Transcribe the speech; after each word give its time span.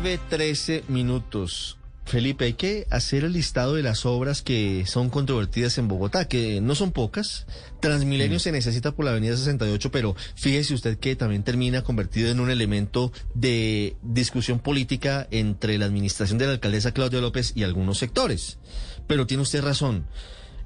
9, 0.00 0.20
13 0.28 0.84
minutos. 0.86 1.76
Felipe, 2.04 2.44
hay 2.44 2.52
que 2.52 2.86
hacer 2.88 3.24
el 3.24 3.32
listado 3.32 3.74
de 3.74 3.82
las 3.82 4.06
obras 4.06 4.42
que 4.42 4.84
son 4.86 5.10
controvertidas 5.10 5.76
en 5.76 5.88
Bogotá, 5.88 6.28
que 6.28 6.60
no 6.60 6.76
son 6.76 6.92
pocas. 6.92 7.46
Transmilenio 7.80 8.38
se 8.38 8.52
necesita 8.52 8.92
por 8.92 9.04
la 9.04 9.10
avenida 9.10 9.36
68, 9.36 9.90
pero 9.90 10.14
fíjese 10.36 10.74
usted 10.74 10.98
que 10.98 11.16
también 11.16 11.42
termina 11.42 11.82
convertido 11.82 12.30
en 12.30 12.38
un 12.38 12.48
elemento 12.48 13.12
de 13.34 13.96
discusión 14.02 14.60
política 14.60 15.26
entre 15.32 15.78
la 15.78 15.86
administración 15.86 16.38
de 16.38 16.46
la 16.46 16.52
alcaldesa 16.52 16.92
Claudia 16.92 17.20
López 17.20 17.52
y 17.56 17.64
algunos 17.64 17.98
sectores. 17.98 18.58
Pero 19.08 19.26
tiene 19.26 19.42
usted 19.42 19.64
razón. 19.64 20.06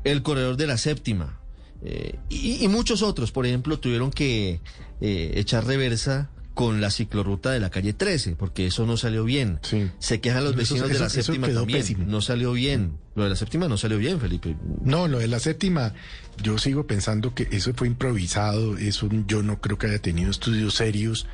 El 0.05 0.23
corredor 0.23 0.59
de 0.59 0.67
la 0.67 0.77
séptima 0.77 1.41
eh, 1.83 2.19
y, 2.29 2.63
y 2.63 2.69
muchos 2.69 3.01
otros, 3.01 3.33
por 3.33 3.47
ejemplo, 3.47 3.79
tuvieron 3.79 4.11
que 4.11 4.61
eh, 5.01 5.33
echar 5.37 5.65
reversa 5.65 6.31
con 6.55 6.81
la 6.81 6.91
ciclorruta 6.91 7.51
de 7.51 7.61
la 7.61 7.71
calle 7.71 7.93
13, 7.95 8.37
porque 8.37 8.67
eso 8.67 8.85
no 8.87 8.97
salió 8.97 9.25
bien. 9.25 9.59
Sí. 9.63 9.91
Se 9.99 10.21
quejan 10.21 10.45
los 10.45 10.53
Eso- 10.53 10.59
vecinos 10.75 10.89
de 10.91 10.99
la 10.99 11.09
séptima 11.09 11.49
también. 11.49 11.81
pésimo. 11.81 12.05
No 12.07 12.21
salió 12.21 12.53
bien. 12.53 12.99
Lo 13.15 13.25
de 13.25 13.31
la 13.31 13.37
séptima 13.37 13.69
no 13.69 13.77
salió 13.77 13.99
bien, 13.99 14.21
Felipe. 14.21 14.57
No, 14.85 15.09
lo 15.09 15.19
de 15.19 15.29
la 15.29 15.39
séptima, 15.39 15.95
yo 16.43 16.59
sigo 16.59 16.87
pensando 16.87 17.35
que 17.35 17.49
eso 17.53 17.73
fue 17.75 17.87
improvisado, 17.89 18.77
eso 18.79 19.09
yo 19.27 19.43
no 19.43 19.61
creo 19.61 19.79
que 19.79 19.87
haya 19.87 19.99
tenido 20.01 20.31
estudios 20.31 20.75
serios. 20.75 21.27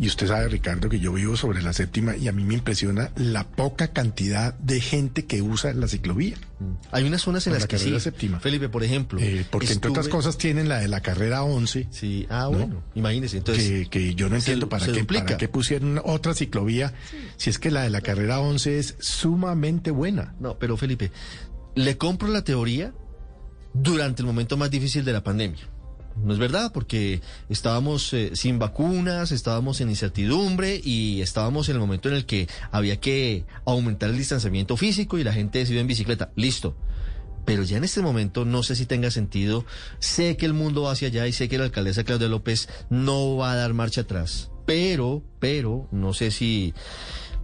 Y 0.00 0.08
usted 0.08 0.26
sabe, 0.26 0.48
Ricardo, 0.48 0.88
que 0.88 0.98
yo 0.98 1.12
vivo 1.12 1.36
sobre 1.36 1.62
la 1.62 1.72
séptima 1.72 2.16
y 2.16 2.26
a 2.26 2.32
mí 2.32 2.42
me 2.42 2.54
impresiona 2.54 3.12
la 3.14 3.46
poca 3.46 3.88
cantidad 3.92 4.52
de 4.58 4.80
gente 4.80 5.24
que 5.24 5.40
usa 5.40 5.72
la 5.72 5.86
ciclovía. 5.86 6.36
Hay 6.90 7.04
unas 7.04 7.22
zonas 7.22 7.46
en 7.46 7.52
las 7.52 7.62
la 7.62 7.68
que 7.68 7.78
sí. 7.78 8.00
séptima. 8.00 8.40
Felipe, 8.40 8.68
por 8.68 8.82
ejemplo. 8.82 9.20
Eh, 9.20 9.46
porque 9.50 9.72
entre 9.72 9.90
otras 9.90 10.06
estuve- 10.06 10.18
cosas 10.18 10.36
tienen 10.36 10.68
la 10.68 10.78
de 10.80 10.88
la 10.88 11.00
carrera 11.00 11.44
11, 11.44 11.86
Sí, 11.92 12.26
ah, 12.28 12.48
¿no? 12.50 12.58
bueno, 12.58 12.82
imagínese. 12.96 13.36
Entonces, 13.38 13.88
que, 13.88 13.88
que 13.88 14.14
yo 14.16 14.26
no 14.28 14.32
se- 14.32 14.38
entiendo 14.38 14.68
para 14.68 14.84
se 14.84 14.92
qué, 14.92 15.00
duplica. 15.00 15.24
para 15.26 15.36
qué 15.36 15.48
pusieron 15.48 16.00
otra 16.04 16.34
ciclovía, 16.34 16.92
si 17.36 17.50
es 17.50 17.60
que 17.60 17.70
la 17.70 17.82
de 17.82 17.90
la 17.90 18.00
carrera 18.00 18.40
11 18.40 18.80
es 18.80 18.96
sumamente 18.98 19.92
buena. 19.92 20.34
No, 20.40 20.58
pero 20.58 20.76
Felipe, 20.76 21.12
le 21.76 21.96
compro 21.98 22.26
la 22.28 22.42
teoría 22.42 22.92
durante 23.72 24.22
el 24.22 24.26
momento 24.26 24.56
más 24.56 24.70
difícil 24.72 25.04
de 25.04 25.12
la 25.12 25.22
pandemia. 25.22 25.68
No 26.22 26.32
es 26.32 26.38
verdad, 26.38 26.70
porque 26.72 27.20
estábamos 27.48 28.12
eh, 28.12 28.30
sin 28.34 28.58
vacunas, 28.58 29.32
estábamos 29.32 29.80
en 29.80 29.90
incertidumbre 29.90 30.80
y 30.82 31.20
estábamos 31.22 31.68
en 31.68 31.74
el 31.74 31.80
momento 31.80 32.08
en 32.08 32.14
el 32.14 32.24
que 32.24 32.48
había 32.70 33.00
que 33.00 33.44
aumentar 33.64 34.10
el 34.10 34.16
distanciamiento 34.16 34.76
físico 34.76 35.18
y 35.18 35.24
la 35.24 35.32
gente 35.32 35.64
iba 35.68 35.80
en 35.80 35.86
bicicleta. 35.86 36.30
Listo. 36.36 36.76
Pero 37.44 37.62
ya 37.62 37.76
en 37.76 37.84
este 37.84 38.00
momento 38.00 38.44
no 38.44 38.62
sé 38.62 38.74
si 38.74 38.86
tenga 38.86 39.10
sentido. 39.10 39.66
Sé 39.98 40.36
que 40.36 40.46
el 40.46 40.54
mundo 40.54 40.82
va 40.82 40.92
hacia 40.92 41.08
allá 41.08 41.26
y 41.26 41.32
sé 41.32 41.48
que 41.48 41.58
la 41.58 41.64
alcaldesa 41.64 42.04
Claudia 42.04 42.28
López 42.28 42.68
no 42.90 43.36
va 43.36 43.52
a 43.52 43.56
dar 43.56 43.74
marcha 43.74 44.02
atrás. 44.02 44.50
Pero, 44.66 45.22
pero, 45.40 45.88
no 45.92 46.14
sé 46.14 46.30
si 46.30 46.72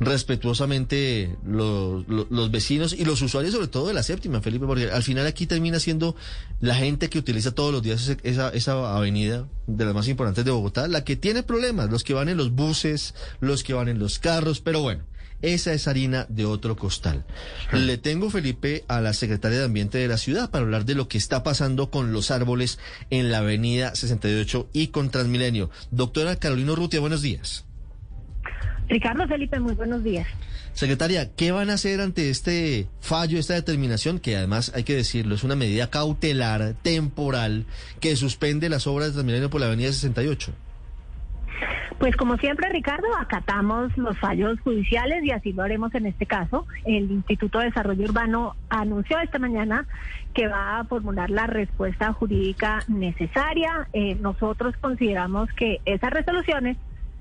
respetuosamente 0.01 1.37
los, 1.47 2.09
los, 2.09 2.31
los 2.31 2.51
vecinos 2.51 2.95
y 2.99 3.05
los 3.05 3.21
usuarios, 3.21 3.55
sobre 3.55 3.69
todo 3.69 3.87
de 3.89 3.95
la 3.95 4.03
séptima, 4.03 4.41
Felipe, 4.41 4.67
porque 4.67 4.91
al 4.91 5.03
final 5.03 5.27
aquí 5.27 5.47
termina 5.47 5.79
siendo 5.79 6.17
la 6.61 6.75
gente 6.75 7.11
que 7.11 7.19
utiliza 7.19 7.53
todos 7.53 7.71
los 7.71 7.83
días 7.83 8.17
esa, 8.23 8.49
esa 8.49 8.97
avenida 8.97 9.47
de 9.67 9.85
las 9.85 9.95
más 9.95 10.09
importantes 10.09 10.45
de 10.45 10.51
Bogotá, 10.51 10.89
la 10.89 11.05
que 11.05 11.17
tiene 11.17 11.43
problemas, 11.43 11.91
los 11.91 12.03
que 12.03 12.15
van 12.15 12.31
en 12.31 12.39
los 12.39 12.53
buses, 12.53 13.15
los 13.41 13.63
que 13.63 13.75
van 13.75 13.89
en 13.89 13.99
los 13.99 14.19
carros, 14.19 14.61
pero 14.61 14.81
bueno. 14.81 15.05
Esa 15.43 15.73
es 15.73 15.89
harina 15.89 16.27
de 16.29 16.45
otro 16.45 16.77
costal. 16.77 17.25
Le 17.73 17.97
tengo, 17.97 18.29
Felipe, 18.29 18.85
a 18.89 19.01
la 19.01 19.15
secretaria 19.15 19.59
de 19.59 19.65
Ambiente 19.65 19.97
de 19.97 20.07
la 20.07 20.19
ciudad 20.19 20.51
para 20.51 20.65
hablar 20.65 20.85
de 20.85 20.95
lo 20.95 21.09
que 21.09 21.17
está 21.17 21.43
pasando 21.43 21.91
con 21.91 22.13
los 22.13 22.31
árboles 22.31 22.79
en 23.09 23.31
la 23.31 23.39
avenida 23.39 23.95
68 23.95 24.69
y 24.75 24.89
con 24.89 25.09
Transmilenio. 25.09 25.71
Doctora 25.91 26.37
Carolina 26.37 26.75
Rutia, 26.75 27.01
buenos 27.01 27.23
días. 27.23 27.65
Ricardo 28.91 29.27
Felipe, 29.29 29.61
muy 29.61 29.75
buenos 29.75 30.03
días. 30.03 30.27
Secretaria, 30.73 31.31
¿qué 31.37 31.53
van 31.53 31.71
a 31.71 31.75
hacer 31.75 32.01
ante 32.01 32.29
este 32.29 32.89
fallo, 33.01 33.39
esta 33.39 33.55
determinación, 33.55 34.19
que 34.19 34.37
además 34.37 34.73
hay 34.75 34.83
que 34.83 34.97
decirlo, 34.97 35.37
es 35.37 35.45
una 35.45 35.55
medida 35.55 35.91
cautelar, 35.91 36.75
temporal, 36.83 37.67
que 38.01 38.17
suspende 38.17 38.69
las 38.69 38.89
obras 38.89 39.09
de 39.09 39.13
Transmilenio 39.15 39.49
por 39.49 39.61
la 39.61 39.69
avenida 39.69 39.93
68? 39.93 40.53
Pues 42.01 42.17
como 42.17 42.37
siempre, 42.39 42.69
Ricardo, 42.71 43.07
acatamos 43.17 43.97
los 43.97 44.19
fallos 44.19 44.59
judiciales 44.61 45.23
y 45.23 45.31
así 45.31 45.53
lo 45.53 45.63
haremos 45.63 45.95
en 45.95 46.07
este 46.07 46.27
caso. 46.27 46.67
El 46.85 47.11
Instituto 47.11 47.59
de 47.59 47.67
Desarrollo 47.67 48.05
Urbano 48.05 48.57
anunció 48.71 49.21
esta 49.21 49.39
mañana 49.39 49.87
que 50.35 50.49
va 50.49 50.81
a 50.81 50.85
formular 50.85 51.31
la 51.31 51.47
respuesta 51.47 52.13
jurídica 52.13 52.83
necesaria. 52.89 53.87
Eh, 53.93 54.17
nosotros 54.17 54.75
consideramos 54.81 55.49
que 55.53 55.81
esas 55.85 56.11
resoluciones 56.11 56.79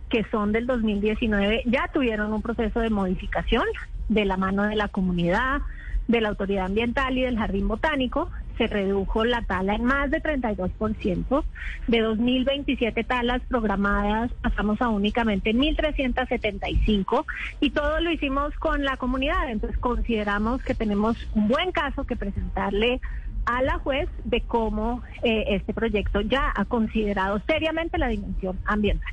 que 0.10 0.26
son 0.32 0.52
del 0.52 0.66
2019 0.68 1.64
ya 1.66 1.88
tuvieron 1.94 2.34
un 2.34 2.42
proceso 2.42 2.80
de 2.80 2.90
modificación 2.90 3.64
de 4.10 4.26
la 4.26 4.38
mano 4.38 4.64
de 4.64 4.76
la 4.76 4.88
comunidad, 4.88 5.62
de 6.08 6.22
la 6.22 6.30
autoridad 6.30 6.66
ambiental 6.66 7.18
y 7.18 7.22
del 7.22 7.38
jardín 7.38 7.68
botánico. 7.68 8.30
Se 8.58 8.68
redujo 8.68 9.24
la 9.24 9.44
tala 9.44 9.76
en 9.76 9.86
más 9.86 10.12
de 10.12 10.22
32%. 10.22 11.44
De 11.88 12.04
2.027 12.04 13.06
talas 13.08 13.42
programadas 13.48 14.32
pasamos 14.42 14.82
a 14.82 14.90
únicamente 14.90 15.56
1.375 15.56 17.26
y 17.62 17.70
todo 17.70 18.02
lo 18.02 18.12
hicimos 18.12 18.54
con 18.56 18.84
la 18.84 18.98
comunidad. 18.98 19.50
Entonces 19.50 19.80
consideramos 19.80 20.62
que 20.64 20.76
tenemos 20.76 21.16
un 21.36 21.48
buen 21.48 21.72
caso 21.72 22.04
que 22.04 22.18
presentarle 22.18 23.00
a 23.52 23.64
la 23.64 23.80
juez 23.80 24.08
de 24.26 24.42
cómo 24.42 25.02
eh, 25.24 25.44
este 25.56 25.74
proyecto 25.74 26.22
ya 26.22 26.52
ha 26.56 26.66
considerado 26.66 27.42
seriamente 27.48 27.98
la 27.98 28.08
dimensión 28.10 28.60
ambiental. 28.66 29.12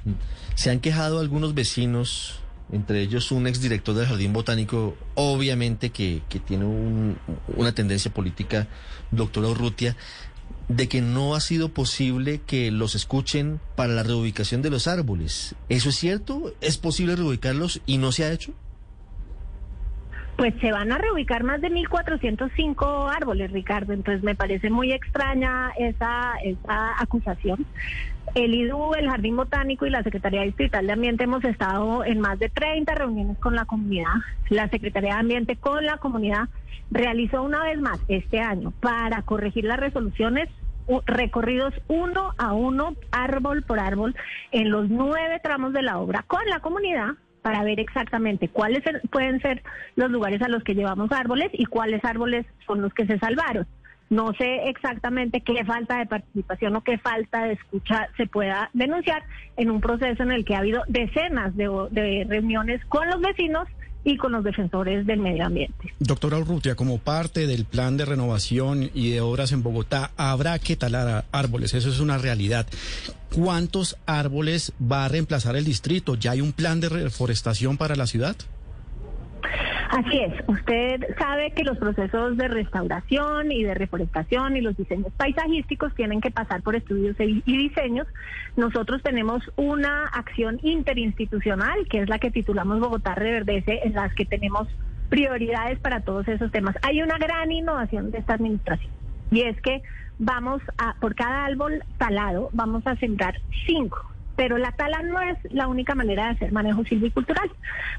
Se 0.55 0.71
han 0.71 0.81
quejado 0.81 1.21
algunos 1.21 1.55
vecinos, 1.55 2.41
entre 2.71 3.01
ellos 3.01 3.33
un 3.33 3.47
exdirector 3.47 3.95
del 3.95 4.07
Jardín 4.07 4.35
Botánico, 4.35 4.95
obviamente 5.15 5.89
que, 5.89 6.21
que 6.29 6.39
tiene 6.39 6.67
un- 6.67 7.17
una 7.57 7.73
tendencia 7.73 8.13
política, 8.13 8.67
doctor 9.11 9.47
Urrutia, 9.47 9.97
de 10.69 10.87
que 10.87 11.01
no 11.01 11.35
ha 11.35 11.41
sido 11.41 11.71
posible 11.71 12.43
que 12.45 12.71
los 12.71 12.95
escuchen 12.95 13.59
para 13.75 13.95
la 13.95 14.03
reubicación 14.03 14.61
de 14.61 14.69
los 14.69 14.87
árboles. 14.87 15.55
¿Eso 15.71 15.89
es 15.89 15.95
cierto? 15.97 16.53
¿Es 16.61 16.77
posible 16.77 17.17
reubicarlos 17.17 17.81
y 17.87 17.97
no 17.97 18.13
se 18.13 18.25
ha 18.25 18.33
hecho? 18.33 18.53
Pues 20.37 20.55
se 20.61 20.71
van 20.71 20.93
a 20.93 20.99
reubicar 20.99 21.45
más 21.45 21.63
de 21.63 21.71
1.405 21.71 23.11
árboles, 23.11 23.51
Ricardo. 23.53 23.95
Entonces 23.95 24.23
me 24.23 24.35
parece 24.35 24.69
muy 24.69 24.93
extraña 24.93 25.71
esa, 25.79 26.35
esa 26.45 27.01
acusación. 27.01 27.65
El 28.35 28.55
IDU, 28.55 28.95
el 28.95 29.09
Jardín 29.09 29.37
Botánico 29.37 29.87
y 29.87 29.91
la 29.91 30.03
Secretaría 30.03 30.43
Distrital 30.43 30.87
de 30.87 30.93
Ambiente 30.93 31.25
hemos 31.25 31.43
estado 31.45 32.05
en 32.05 32.21
más 32.21 32.39
de 32.39 32.51
30 32.51 32.95
reuniones 32.95 33.39
con 33.39 33.55
la 33.55 33.65
comunidad. 33.65 34.13
La 34.51 34.69
Secretaría 34.69 35.15
de 35.15 35.21
Ambiente 35.21 35.57
con 35.57 35.87
la 35.87 35.97
comunidad 35.97 36.49
realizó 36.91 37.43
una 37.43 37.65
vez 37.65 37.81
más 37.81 37.99
este 38.09 38.41
año 38.41 38.73
para 38.81 39.23
corregir 39.23 39.65
las 39.65 39.81
resoluciones 39.81 40.51
recorridos 41.07 41.75
uno 41.89 42.33
a 42.39 42.53
uno, 42.53 42.95
árbol 43.11 43.63
por 43.63 43.81
árbol, 43.81 44.15
en 44.53 44.71
los 44.71 44.89
nueve 44.89 45.41
tramos 45.43 45.73
de 45.73 45.83
la 45.83 45.99
obra 45.99 46.25
con 46.29 46.45
la 46.49 46.61
comunidad 46.61 47.15
para 47.47 47.62
ver 47.62 47.79
exactamente 47.79 48.49
cuáles 48.49 48.83
pueden 49.09 49.41
ser 49.41 49.62
los 49.95 50.11
lugares 50.11 50.43
a 50.43 50.49
los 50.49 50.65
que 50.65 50.75
llevamos 50.75 51.12
árboles 51.12 51.49
y 51.53 51.67
cuáles 51.67 52.05
árboles 52.05 52.45
son 52.67 52.83
los 52.83 52.93
que 52.93 53.07
se 53.07 53.21
salvaron. 53.21 53.69
No 54.11 54.33
sé 54.33 54.69
exactamente 54.69 55.43
qué 55.43 55.65
falta 55.65 55.99
de 55.99 56.07
participación 56.07 56.75
o 56.75 56.81
qué 56.81 56.99
falta 56.99 57.45
de 57.45 57.53
escucha 57.53 58.09
se 58.17 58.27
pueda 58.27 58.69
denunciar 58.73 59.23
en 59.57 59.71
un 59.71 59.81
proceso 59.81 60.25
en 60.25 60.33
el 60.33 60.45
que 60.45 60.57
ha 60.57 60.59
habido 60.59 60.83
decenas 60.89 61.57
de, 61.57 61.69
de 61.93 62.27
reuniones 62.29 62.84
con 62.87 63.09
los 63.09 63.21
vecinos 63.21 63.69
y 64.06 64.17
con 64.17 64.31
los 64.31 64.44
defensores 64.44 65.05
del 65.05 65.19
medio 65.19 65.44
ambiente. 65.44 65.93
Doctora 65.99 66.39
Urrutia, 66.39 66.77
como 66.77 66.99
parte 66.99 67.49
del 67.49 67.65
plan 67.65 67.97
de 67.97 68.05
renovación 68.05 68.89
y 68.94 69.11
de 69.11 69.21
obras 69.21 69.51
en 69.51 69.65
Bogotá, 69.65 70.13
habrá 70.16 70.60
que 70.60 70.77
talar 70.77 71.25
árboles, 71.33 71.75
eso 71.75 71.89
es 71.89 71.98
una 71.98 72.16
realidad. 72.16 72.69
¿Cuántos 73.34 73.98
árboles 74.07 74.72
va 74.81 75.04
a 75.04 75.09
reemplazar 75.09 75.57
el 75.57 75.65
distrito? 75.65 76.15
¿Ya 76.15 76.31
hay 76.31 76.41
un 76.41 76.53
plan 76.53 76.81
de 76.81 76.89
reforestación 76.89 77.77
para 77.77 77.97
la 77.97 78.07
ciudad? 78.07 78.36
Así 79.91 80.18
es, 80.18 80.33
usted 80.48 81.00
sabe 81.16 81.53
que 81.53 81.62
los 81.62 81.78
procesos 81.78 82.36
de 82.36 82.48
restauración 82.48 83.53
y 83.53 83.62
de 83.62 83.74
reforestación 83.74 84.56
y 84.56 84.60
los 84.60 84.77
diseños 84.77 85.12
paisajísticos 85.16 85.94
tienen 85.94 86.21
que 86.21 86.30
pasar 86.30 86.62
por 86.62 86.74
estudios 86.74 87.16
y 87.18 87.41
diseños. 87.44 88.06
Nosotros 88.56 89.03
tenemos 89.03 89.42
una 89.56 90.06
acción 90.06 90.59
interinstitucional, 90.62 91.86
que 91.88 92.00
es 92.00 92.09
la 92.09 92.18
que 92.18 92.30
titulamos 92.30 92.80
Bogotá 92.80 93.15
Reverdece, 93.15 93.80
en 93.84 93.94
las 93.94 94.12
que 94.15 94.24
tenemos 94.24 94.68
prioridades 95.09 95.78
para 95.78 96.00
todos 96.00 96.27
esos 96.27 96.50
temas. 96.50 96.74
Hay 96.83 97.03
una 97.03 97.18
gran 97.18 97.53
innovación 97.53 98.10
de 98.10 98.18
esta 98.18 98.34
administración 98.34 98.92
y 99.30 99.42
es 99.42 99.60
que 99.60 99.83
vamos 100.18 100.62
a, 100.78 100.94
por 101.00 101.15
cada 101.15 101.44
árbol 101.44 101.84
talado, 101.98 102.50
vamos 102.53 102.86
a 102.86 102.97
sembrar 102.97 103.41
cinco. 103.66 104.16
Pero 104.36 104.59
la 104.59 104.72
tala 104.72 105.03
no 105.03 105.21
es 105.21 105.38
la 105.53 105.66
única 105.66 105.94
manera 105.94 106.24
de 106.24 106.30
hacer 106.30 106.53
manejo 106.53 106.84
silvicultural. 106.84 107.50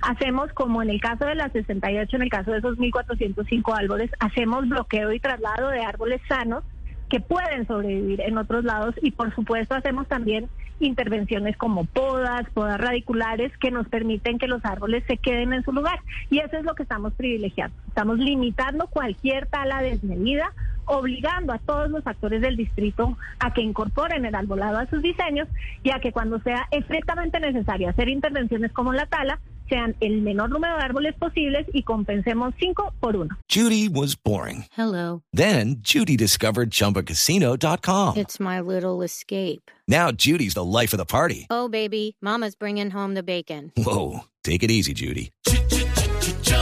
Hacemos, 0.02 0.54
como 0.54 0.82
en 0.82 0.90
el 0.90 1.02
caso 1.02 1.26
de 1.26 1.36
las 1.36 1.52
68, 1.52 2.16
en 2.16 2.22
el 2.22 2.30
caso 2.30 2.52
de 2.52 2.60
esos 2.60 2.78
1.405 2.78 3.78
árboles, 3.78 4.12
hacemos 4.20 4.70
bloqueo 4.70 5.12
y 5.12 5.20
traslado 5.20 5.70
de 5.70 5.82
árboles 5.82 6.22
sanos 6.28 6.64
que 7.10 7.20
pueden 7.20 7.66
sobrevivir 7.68 8.22
en 8.22 8.38
otros 8.38 8.66
lados 8.66 8.96
y 9.02 9.12
por 9.12 9.34
supuesto 9.34 9.76
hacemos 9.76 10.08
también 10.08 10.50
intervenciones 10.80 11.58
como 11.58 11.86
podas, 11.86 12.48
podas 12.54 12.80
radiculares, 12.80 13.56
que 13.58 13.72
nos 13.72 13.88
permiten 13.88 14.38
que 14.38 14.48
los 14.48 14.64
árboles 14.66 15.04
se 15.08 15.18
queden 15.18 15.54
en 15.54 15.64
su 15.64 15.72
lugar. 15.72 16.00
Y 16.30 16.40
eso 16.40 16.58
es 16.58 16.64
lo 16.64 16.76
que 16.76 16.84
estamos 16.84 17.14
privilegiando. 17.14 17.76
Estamos 17.88 18.20
limitando 18.20 18.88
cualquier 18.88 19.48
tala 19.48 19.82
desmedida, 19.82 20.52
obligando 20.88 21.54
a 21.54 21.60
todos 21.60 21.90
los 21.90 22.06
actores 22.06 22.42
del 22.42 22.58
distrito 22.58 23.18
a 23.40 23.54
que 23.54 23.62
incorporen 23.62 24.26
el 24.26 24.36
arbolado 24.36 24.80
a 24.80 24.88
sus 24.88 25.02
diseños 25.02 25.48
y 25.84 25.92
a 25.92 26.00
que 26.00 26.12
cuando 26.12 26.40
sea 26.42 26.68
estrictamente 26.72 27.40
necesario 27.40 27.90
hacer 27.90 28.10
intervenciones 28.10 28.72
como 28.72 28.94
la 28.94 29.06
tala, 29.06 29.40
sean 29.70 29.96
el 30.00 30.22
menor 30.22 30.50
número 30.50 30.78
de 30.78 30.84
árboles 30.84 31.16
posibles 31.16 31.68
y 31.74 31.84
compensemos 31.84 32.54
cinco 32.60 32.94
por 33.00 33.16
uno. 33.18 33.38
Judy 33.50 33.90
was 33.90 34.16
boring. 34.16 34.66
Hello. 34.78 35.24
Then 35.34 35.78
Judy 35.82 36.16
discovered 36.16 36.72
ChumbaCasino.com. 36.72 38.16
It's 38.18 38.40
my 38.40 38.62
little 38.62 39.02
escape. 39.04 39.70
Now 39.88 40.12
Judy's 40.12 40.54
the 40.54 40.64
life 40.64 40.94
of 40.94 40.98
the 40.98 41.06
party. 41.06 41.48
Oh, 41.50 41.68
baby, 41.68 42.16
Mama's 42.22 42.56
bringing 42.56 42.92
home 42.92 43.14
the 43.14 43.24
bacon. 43.24 43.72
Whoa, 43.76 44.22
take 44.44 44.64
it 44.64 44.72
easy, 44.72 44.94
Judy. 44.94 45.32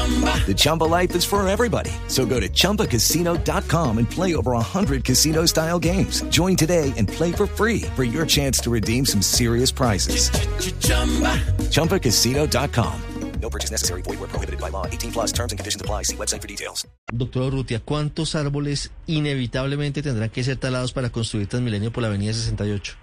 The 0.06 0.54
Chumba 0.56 0.84
life 0.84 1.16
is 1.16 1.26
for 1.26 1.48
everybody. 1.48 1.92
So 2.08 2.26
go 2.28 2.40
to 2.40 2.48
ChumbaCasino.com 2.48 3.98
and 3.98 4.10
play 4.10 4.36
over 4.36 4.52
100 4.52 5.04
casino 5.04 5.48
style 5.48 5.80
games. 5.80 6.22
Join 6.30 6.56
today 6.56 6.94
and 6.98 7.08
play 7.08 7.32
for 7.32 7.48
free 7.48 7.82
for 7.96 8.04
your 8.04 8.28
chance 8.28 8.60
to 8.60 8.70
redeem 8.70 9.06
some 9.06 9.24
serious 9.24 9.72
prizes. 9.72 10.30
ChumbaCasino.com. 11.72 13.02
No 13.42 13.50
purchase 13.50 13.72
necessary. 13.72 14.02
Void 14.02 14.20
where 14.20 14.30
prohibited 14.30 14.60
by 14.60 14.70
law. 14.70 14.86
18 14.88 15.12
plus 15.12 15.32
terms 15.32 15.52
and 15.52 15.60
conditions 15.60 15.82
apply. 15.82 16.04
See 16.04 16.16
website 16.16 16.42
for 16.42 16.48
details. 16.48 16.88
Doctor 17.12 17.42
Urrutia, 17.44 17.80
¿cuántos 17.80 18.36
árboles 18.36 18.92
inevitablemente 19.08 20.02
tendrán 20.02 20.30
que 20.30 20.44
ser 20.44 20.58
talados 20.58 20.94
para 20.94 21.10
construir 21.10 21.48
Transmilenio 21.48 21.92
por 21.92 22.02
la 22.02 22.10
Avenida 22.10 22.34
68? 22.34 22.94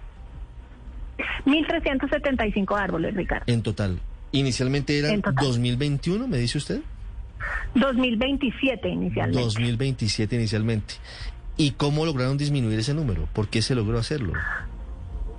1.375 1.45 2.77
árboles, 2.77 3.13
Ricardo. 3.13 3.45
En 3.47 3.61
total. 3.61 3.99
Inicialmente 4.31 4.97
eran 4.97 5.11
En 5.11 5.21
total. 5.21 5.45
2021, 5.45 6.27
me 6.27 6.37
dice 6.37 6.57
usted. 6.57 6.81
2027 7.75 8.89
inicialmente. 8.89 9.41
2027 9.41 10.35
inicialmente. 10.35 10.95
¿Y 11.57 11.71
cómo 11.71 12.05
lograron 12.05 12.37
disminuir 12.37 12.79
ese 12.79 12.93
número? 12.93 13.27
¿Por 13.33 13.47
qué 13.47 13.61
se 13.61 13.75
logró 13.75 13.97
hacerlo? 13.97 14.33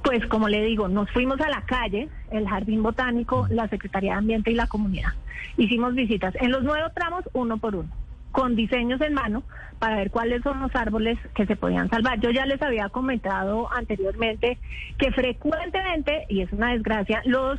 Pues 0.02 0.24
como 0.26 0.48
le 0.48 0.62
digo, 0.62 0.86
nos 0.88 1.10
fuimos 1.10 1.40
a 1.40 1.48
la 1.48 1.62
calle, 1.62 2.08
el 2.30 2.46
Jardín 2.46 2.82
Botánico, 2.82 3.46
la 3.50 3.68
Secretaría 3.68 4.12
de 4.12 4.18
Ambiente 4.18 4.50
y 4.50 4.54
la 4.54 4.66
comunidad. 4.66 5.14
Hicimos 5.56 5.94
visitas 5.94 6.34
en 6.40 6.52
los 6.52 6.62
nueve 6.62 6.88
tramos, 6.94 7.24
uno 7.32 7.58
por 7.58 7.74
uno, 7.74 7.88
con 8.30 8.54
diseños 8.54 9.00
en 9.00 9.14
mano 9.14 9.42
para 9.78 9.96
ver 9.96 10.10
cuáles 10.10 10.42
son 10.42 10.60
los 10.60 10.74
árboles 10.76 11.18
que 11.34 11.46
se 11.46 11.56
podían 11.56 11.88
salvar. 11.88 12.20
Yo 12.20 12.30
ya 12.30 12.46
les 12.46 12.60
había 12.62 12.88
comentado 12.90 13.72
anteriormente 13.72 14.58
que 14.98 15.10
frecuentemente, 15.10 16.26
y 16.28 16.42
es 16.42 16.52
una 16.52 16.72
desgracia, 16.72 17.22
los 17.24 17.58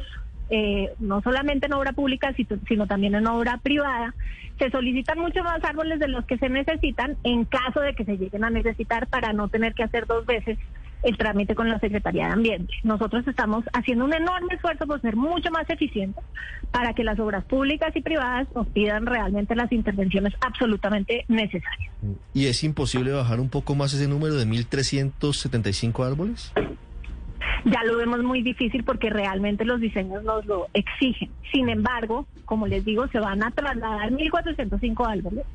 eh, 0.49 0.93
no 0.99 1.21
solamente 1.21 1.65
en 1.65 1.73
obra 1.73 1.93
pública, 1.93 2.33
sino, 2.67 2.87
también 2.87 3.15
en 3.15 3.27
obra 3.27 3.57
privada, 3.57 4.13
se 4.59 4.69
solicitan 4.69 5.19
mucho 5.19 5.43
más 5.43 5.63
árboles 5.63 5.99
de 5.99 6.07
los 6.07 6.25
que 6.25 6.37
se 6.37 6.49
necesitan 6.49 7.17
en 7.23 7.45
caso 7.45 7.81
de 7.81 7.93
que 7.93 8.05
se 8.05 8.17
lleguen 8.17 8.43
a 8.43 8.49
necesitar 8.49 9.07
para 9.07 9.33
no 9.33 9.49
tener 9.49 9.73
que 9.73 9.83
hacer 9.83 10.05
dos 10.05 10.25
veces 10.25 10.57
el 11.03 11.17
trámite 11.17 11.55
con 11.55 11.69
la 11.69 11.79
Secretaría 11.79 12.27
de 12.27 12.33
Ambiente. 12.33 12.73
Nosotros 12.83 13.27
estamos 13.27 13.63
haciendo 13.73 14.05
un 14.05 14.13
enorme 14.13 14.55
esfuerzo 14.55 14.87
por 14.87 15.01
ser 15.01 15.15
mucho 15.15 15.51
más 15.51 15.69
eficientes 15.69 16.23
para 16.71 16.93
que 16.93 17.03
las 17.03 17.19
obras 17.19 17.43
públicas 17.45 17.95
y 17.95 18.01
privadas 18.01 18.47
nos 18.55 18.67
pidan 18.67 19.05
realmente 19.05 19.55
las 19.55 19.71
intervenciones 19.71 20.33
absolutamente 20.41 21.25
necesarias. 21.27 21.91
¿Y 22.33 22.47
es 22.47 22.63
imposible 22.63 23.11
bajar 23.11 23.39
un 23.39 23.49
poco 23.49 23.75
más 23.75 23.93
ese 23.93 24.07
número 24.07 24.35
de 24.35 24.45
1.375 24.45 26.05
árboles? 26.05 26.51
Ya 27.63 27.83
lo 27.83 27.97
vemos 27.97 28.23
muy 28.23 28.41
difícil 28.41 28.83
porque 28.83 29.09
realmente 29.09 29.65
los 29.65 29.79
diseños 29.79 30.23
nos 30.23 30.45
lo 30.45 30.67
exigen. 30.73 31.29
Sin 31.51 31.69
embargo, 31.69 32.27
como 32.45 32.67
les 32.67 32.83
digo, 32.85 33.07
se 33.07 33.19
van 33.19 33.43
a 33.43 33.51
trasladar 33.51 34.11
1.405 34.11 35.07
árboles. 35.07 35.45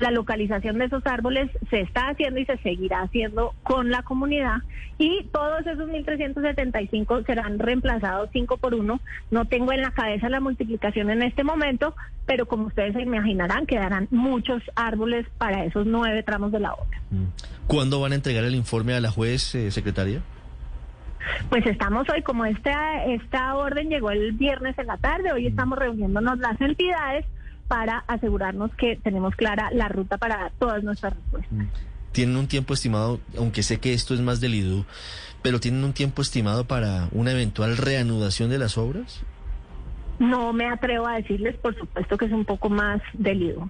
La 0.00 0.10
localización 0.10 0.78
de 0.78 0.86
esos 0.86 1.06
árboles 1.06 1.50
se 1.70 1.80
está 1.80 2.08
haciendo 2.08 2.40
y 2.40 2.46
se 2.46 2.56
seguirá 2.58 3.02
haciendo 3.02 3.54
con 3.62 3.90
la 3.90 4.02
comunidad 4.02 4.62
y 4.98 5.24
todos 5.32 5.66
esos 5.66 5.88
1.375 5.88 7.26
serán 7.26 7.58
reemplazados 7.58 8.30
5 8.32 8.56
por 8.56 8.74
1. 8.74 9.00
No 9.30 9.44
tengo 9.46 9.72
en 9.72 9.82
la 9.82 9.90
cabeza 9.92 10.28
la 10.28 10.40
multiplicación 10.40 11.10
en 11.10 11.22
este 11.22 11.44
momento, 11.44 11.94
pero 12.26 12.46
como 12.46 12.66
ustedes 12.66 12.94
se 12.94 13.02
imaginarán, 13.02 13.66
quedarán 13.66 14.08
muchos 14.10 14.62
árboles 14.74 15.26
para 15.38 15.64
esos 15.64 15.86
nueve 15.86 16.22
tramos 16.22 16.52
de 16.52 16.60
la 16.60 16.74
obra. 16.74 17.00
¿Cuándo 17.66 18.00
van 18.00 18.12
a 18.12 18.14
entregar 18.16 18.44
el 18.44 18.54
informe 18.54 18.94
a 18.94 19.00
la 19.00 19.10
juez, 19.10 19.54
eh, 19.54 19.70
secretaria? 19.70 20.22
Pues 21.48 21.66
estamos 21.66 22.08
hoy, 22.08 22.22
como 22.22 22.44
esta, 22.44 23.04
esta 23.04 23.54
orden 23.54 23.88
llegó 23.88 24.10
el 24.10 24.32
viernes 24.32 24.78
en 24.78 24.86
la 24.86 24.96
tarde, 24.96 25.32
hoy 25.32 25.46
estamos 25.46 25.78
reuniéndonos 25.78 26.38
las 26.38 26.60
entidades 26.60 27.26
para 27.68 28.04
asegurarnos 28.06 28.74
que 28.74 28.96
tenemos 29.02 29.34
clara 29.34 29.70
la 29.72 29.88
ruta 29.88 30.18
para 30.18 30.50
todas 30.58 30.82
nuestras 30.82 31.14
respuestas. 31.14 31.68
¿Tienen 32.12 32.36
un 32.36 32.46
tiempo 32.46 32.74
estimado, 32.74 33.20
aunque 33.38 33.62
sé 33.62 33.80
que 33.80 33.94
esto 33.94 34.12
es 34.12 34.20
más 34.20 34.40
del 34.40 34.54
IDU, 34.54 34.84
pero 35.40 35.60
tienen 35.60 35.82
un 35.82 35.94
tiempo 35.94 36.20
estimado 36.20 36.66
para 36.66 37.08
una 37.12 37.32
eventual 37.32 37.76
reanudación 37.78 38.50
de 38.50 38.58
las 38.58 38.76
obras? 38.76 39.22
No 40.18 40.52
me 40.52 40.66
atrevo 40.68 41.06
a 41.06 41.16
decirles, 41.16 41.56
por 41.56 41.76
supuesto 41.76 42.16
que 42.16 42.26
es 42.26 42.32
un 42.32 42.44
poco 42.44 42.68
más 42.70 43.00
delido. 43.14 43.68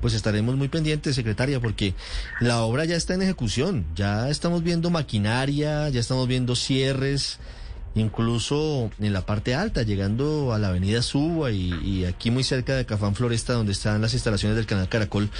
Pues 0.00 0.14
estaremos 0.14 0.56
muy 0.56 0.68
pendientes, 0.68 1.14
secretaria, 1.16 1.58
porque 1.60 1.94
la 2.40 2.62
obra 2.62 2.84
ya 2.84 2.96
está 2.96 3.14
en 3.14 3.22
ejecución, 3.22 3.84
ya 3.94 4.28
estamos 4.28 4.62
viendo 4.62 4.90
maquinaria, 4.90 5.88
ya 5.88 6.00
estamos 6.00 6.28
viendo 6.28 6.54
cierres, 6.54 7.38
incluso 7.94 8.90
en 9.00 9.12
la 9.14 9.22
parte 9.24 9.54
alta, 9.54 9.82
llegando 9.82 10.52
a 10.52 10.58
la 10.58 10.68
avenida 10.68 11.00
Suba 11.02 11.50
y, 11.50 11.72
y 11.82 12.04
aquí 12.04 12.30
muy 12.30 12.44
cerca 12.44 12.74
de 12.74 12.84
Cafán 12.84 13.14
Floresta, 13.14 13.54
donde 13.54 13.72
están 13.72 14.00
las 14.02 14.12
instalaciones 14.12 14.56
del 14.56 14.66
canal 14.66 14.88
Caracol, 14.88 15.30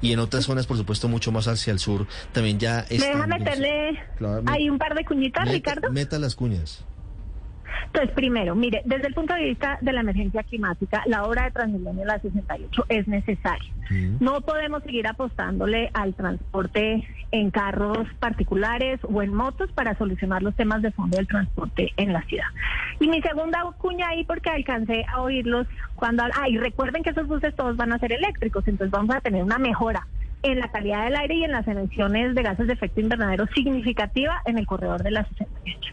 y 0.00 0.12
en 0.12 0.18
otras 0.18 0.44
zonas, 0.44 0.66
por 0.66 0.78
supuesto, 0.78 1.08
mucho 1.08 1.30
más 1.30 1.46
hacia 1.46 1.72
el 1.72 1.78
sur, 1.78 2.06
también 2.32 2.58
ya 2.58 2.86
¿Me 2.88 2.96
están... 2.96 3.12
deja 3.12 3.26
meterle 3.26 3.92
me- 4.18 4.50
ahí 4.50 4.70
un 4.70 4.78
par 4.78 4.94
de 4.94 5.04
cuñitas, 5.04 5.44
meta- 5.44 5.52
Ricardo? 5.74 5.92
Meta 5.92 6.18
las 6.18 6.34
cuñas. 6.34 6.84
Entonces, 7.86 8.10
primero, 8.14 8.54
mire, 8.54 8.82
desde 8.84 9.08
el 9.08 9.14
punto 9.14 9.34
de 9.34 9.44
vista 9.44 9.78
de 9.80 9.92
la 9.92 10.00
emergencia 10.00 10.42
climática, 10.42 11.02
la 11.06 11.24
obra 11.24 11.44
de 11.44 11.50
Transmilenio 11.52 12.04
la 12.04 12.20
68 12.20 12.86
es 12.88 13.08
necesaria. 13.08 13.72
No 14.18 14.40
podemos 14.40 14.82
seguir 14.82 15.06
apostándole 15.06 15.90
al 15.94 16.14
transporte 16.14 17.06
en 17.30 17.50
carros 17.50 18.06
particulares 18.18 18.98
o 19.04 19.22
en 19.22 19.32
motos 19.32 19.70
para 19.72 19.96
solucionar 19.96 20.42
los 20.42 20.56
temas 20.56 20.82
de 20.82 20.90
fondo 20.90 21.16
del 21.16 21.28
transporte 21.28 21.92
en 21.96 22.12
la 22.12 22.22
ciudad. 22.22 22.46
Y 22.98 23.08
mi 23.08 23.22
segunda 23.22 23.62
cuña 23.78 24.08
ahí, 24.08 24.24
porque 24.24 24.50
alcancé 24.50 25.04
a 25.08 25.20
oírlos 25.20 25.68
cuando... 25.94 26.24
Ah, 26.24 26.48
y 26.48 26.58
recuerden 26.58 27.02
que 27.02 27.10
esos 27.10 27.28
buses 27.28 27.54
todos 27.54 27.76
van 27.76 27.92
a 27.92 27.98
ser 27.98 28.12
eléctricos, 28.12 28.66
entonces 28.66 28.90
vamos 28.90 29.14
a 29.14 29.20
tener 29.20 29.42
una 29.42 29.58
mejora 29.58 30.06
en 30.42 30.58
la 30.58 30.70
calidad 30.70 31.04
del 31.04 31.16
aire 31.16 31.34
y 31.34 31.44
en 31.44 31.52
las 31.52 31.66
emisiones 31.66 32.34
de 32.34 32.42
gases 32.42 32.66
de 32.66 32.72
efecto 32.72 33.00
invernadero 33.00 33.46
significativa 33.54 34.42
en 34.44 34.58
el 34.58 34.66
corredor 34.66 35.02
de 35.02 35.10
la 35.10 35.24
68. 35.24 35.85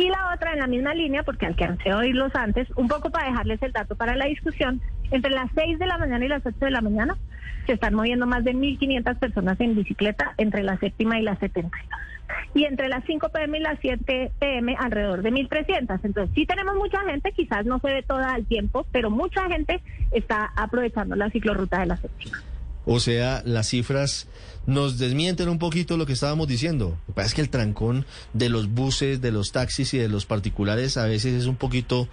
Y 0.00 0.08
la 0.08 0.32
otra 0.34 0.54
en 0.54 0.60
la 0.60 0.66
misma 0.66 0.94
línea, 0.94 1.22
porque 1.24 1.44
alcancé 1.44 1.90
a 1.90 1.98
oírlos 1.98 2.34
antes, 2.34 2.66
un 2.74 2.88
poco 2.88 3.10
para 3.10 3.26
dejarles 3.26 3.62
el 3.62 3.72
dato 3.72 3.96
para 3.96 4.16
la 4.16 4.24
discusión, 4.24 4.80
entre 5.10 5.30
las 5.30 5.50
6 5.54 5.78
de 5.78 5.86
la 5.86 5.98
mañana 5.98 6.24
y 6.24 6.28
las 6.28 6.40
8 6.46 6.56
de 6.58 6.70
la 6.70 6.80
mañana 6.80 7.18
se 7.66 7.74
están 7.74 7.92
moviendo 7.92 8.26
más 8.26 8.42
de 8.42 8.54
1.500 8.54 9.18
personas 9.18 9.60
en 9.60 9.76
bicicleta 9.76 10.32
entre 10.38 10.62
la 10.62 10.78
séptima 10.78 11.20
y 11.20 11.22
la 11.22 11.36
72. 11.36 11.70
Y 12.54 12.64
entre 12.64 12.88
las 12.88 13.04
5 13.04 13.28
pm 13.28 13.58
y 13.58 13.60
las 13.60 13.78
7 13.78 14.32
pm 14.40 14.74
alrededor 14.78 15.20
de 15.20 15.32
1.300. 15.32 16.00
Entonces 16.02 16.34
sí 16.34 16.46
tenemos 16.46 16.76
mucha 16.76 17.02
gente, 17.02 17.32
quizás 17.32 17.66
no 17.66 17.78
se 17.80 17.88
ve 17.92 18.02
toda 18.02 18.32
al 18.32 18.46
tiempo, 18.46 18.86
pero 18.92 19.10
mucha 19.10 19.48
gente 19.48 19.82
está 20.12 20.50
aprovechando 20.56 21.14
la 21.14 21.28
ciclorruta 21.28 21.78
de 21.80 21.86
la 21.86 21.98
séptima. 21.98 22.38
O 22.92 22.98
sea, 22.98 23.40
las 23.46 23.68
cifras 23.68 24.26
nos 24.66 24.98
desmienten 24.98 25.48
un 25.48 25.60
poquito 25.60 25.96
lo 25.96 26.06
que 26.06 26.12
estábamos 26.12 26.48
diciendo. 26.48 26.98
Lo 27.06 27.06
que 27.06 27.12
pasa 27.12 27.28
es 27.28 27.34
que 27.34 27.40
el 27.40 27.48
trancón 27.48 28.04
de 28.32 28.48
los 28.48 28.68
buses, 28.68 29.20
de 29.20 29.30
los 29.30 29.52
taxis 29.52 29.94
y 29.94 29.98
de 29.98 30.08
los 30.08 30.26
particulares 30.26 30.96
a 30.96 31.06
veces 31.06 31.34
es 31.34 31.46
un 31.46 31.54
poquito 31.54 32.08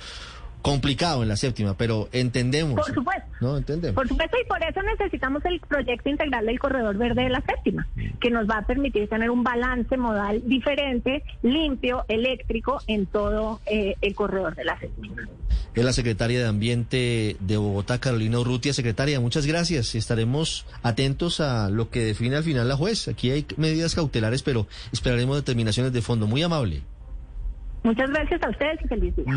complicado 0.68 1.24
en 1.24 1.30
la 1.30 1.38
séptima, 1.38 1.78
pero 1.78 2.10
entendemos. 2.12 2.76
Por 2.76 2.94
supuesto. 2.94 3.30
No, 3.40 3.56
entendemos. 3.56 3.96
Por 3.96 4.06
supuesto, 4.06 4.36
y 4.44 4.46
por 4.48 4.62
eso 4.62 4.82
necesitamos 4.82 5.46
el 5.46 5.62
proyecto 5.62 6.10
integral 6.10 6.46
del 6.46 6.60
corredor 6.60 6.98
verde 6.98 7.24
de 7.24 7.30
la 7.30 7.40
séptima, 7.40 7.88
que 8.20 8.30
nos 8.30 8.50
va 8.50 8.58
a 8.58 8.66
permitir 8.66 9.08
tener 9.08 9.30
un 9.30 9.46
balance 9.46 9.96
modal 9.96 10.42
diferente, 10.46 11.24
limpio, 11.42 12.04
eléctrico 12.10 12.82
en 12.88 13.06
todo 13.06 13.62
eh, 13.66 13.96
el 14.02 14.14
corredor 14.14 14.56
de 14.56 14.66
la 14.66 14.78
séptima. 14.78 15.16
Es 15.74 15.86
la 15.86 15.94
secretaria 15.94 16.40
de 16.40 16.48
Ambiente 16.48 17.38
de 17.40 17.56
Bogotá, 17.56 18.02
Carolina 18.02 18.38
Urrutia. 18.40 18.74
Secretaria, 18.74 19.22
muchas 19.22 19.46
gracias. 19.46 19.96
Estaremos 19.96 20.66
atentos 20.84 21.40
a 21.40 21.70
lo 21.70 21.90
que 21.90 22.02
define 22.02 22.36
al 22.36 22.44
final 22.44 22.68
la 22.68 22.76
juez. 22.76 23.08
Aquí 23.08 23.32
hay 23.32 23.46
medidas 23.56 23.96
cautelares, 23.96 24.44
pero 24.44 24.68
esperaremos 24.92 25.38
determinaciones 25.38 25.94
de 25.94 26.02
fondo. 26.02 26.28
Muy 26.28 26.44
amable. 26.44 26.82
Muchas 27.84 28.10
gracias 28.10 28.44
a 28.44 28.50
ustedes 28.50 28.80
y 28.84 28.88
feliz 28.90 29.16
día. 29.16 29.37